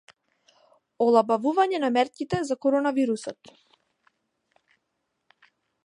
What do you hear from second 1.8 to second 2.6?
на мерките за